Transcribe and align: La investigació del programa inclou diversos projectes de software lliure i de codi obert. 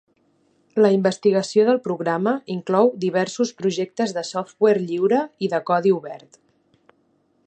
La 0.83 0.89
investigació 0.95 1.65
del 1.67 1.79
programa 1.87 2.33
inclou 2.55 2.89
diversos 3.05 3.51
projectes 3.61 4.17
de 4.19 4.25
software 4.33 4.83
lliure 4.87 5.23
i 5.49 5.55
de 5.55 5.61
codi 5.69 5.97
obert. 6.01 6.45